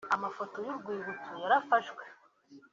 Amafoto 0.15 0.55
y'urwibutso 0.65 1.31
yarafashwe 1.41 2.03